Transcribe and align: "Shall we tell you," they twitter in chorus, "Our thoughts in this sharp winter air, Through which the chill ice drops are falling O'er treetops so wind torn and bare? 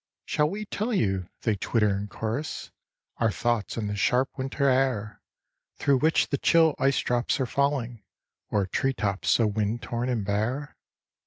"Shall 0.25 0.49
we 0.49 0.65
tell 0.65 0.91
you," 0.91 1.29
they 1.43 1.55
twitter 1.55 1.95
in 1.95 2.07
chorus, 2.07 2.71
"Our 3.17 3.29
thoughts 3.31 3.77
in 3.77 3.85
this 3.85 3.99
sharp 3.99 4.35
winter 4.35 4.67
air, 4.67 5.21
Through 5.75 5.99
which 5.99 6.29
the 6.29 6.39
chill 6.39 6.73
ice 6.79 6.99
drops 7.01 7.39
are 7.39 7.45
falling 7.45 8.01
O'er 8.51 8.65
treetops 8.65 9.29
so 9.29 9.45
wind 9.45 9.83
torn 9.83 10.09
and 10.09 10.25
bare? 10.25 10.75